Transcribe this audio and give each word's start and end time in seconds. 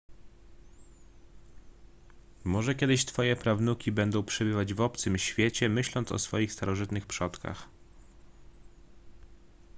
może 2.43 2.75
kiedyś 2.75 3.05
twoje 3.05 3.35
prawnuki 3.35 3.91
będą 3.91 4.23
przebywać 4.23 4.73
w 4.73 4.81
obcym 4.81 5.17
świecie 5.17 5.69
myśląc 5.69 6.11
o 6.11 6.19
swoich 6.19 6.53
starożytnych 6.53 7.05
przodkach 7.05 7.67